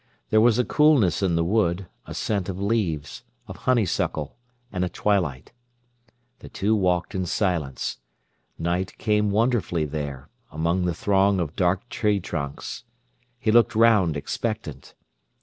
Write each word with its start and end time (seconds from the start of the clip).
There 0.31 0.41
was 0.41 0.57
a 0.57 0.65
coolness 0.65 1.21
in 1.21 1.35
the 1.35 1.43
wood, 1.43 1.85
a 2.07 2.15
scent 2.15 2.49
of 2.49 2.59
leaves, 2.59 3.23
of 3.47 3.55
honeysuckle, 3.69 4.35
and 4.71 4.83
a 4.83 4.89
twilight. 4.89 5.51
The 6.39 6.49
two 6.49 6.75
walked 6.75 7.13
in 7.13 7.27
silence. 7.27 7.99
Night 8.57 8.97
came 8.97 9.29
wonderfully 9.29 9.85
there, 9.85 10.27
among 10.51 10.85
the 10.85 10.95
throng 10.95 11.39
of 11.39 11.55
dark 11.55 11.87
tree 11.89 12.19
trunks. 12.19 12.83
He 13.37 13.51
looked 13.51 13.75
round, 13.75 14.17
expectant. 14.17 14.95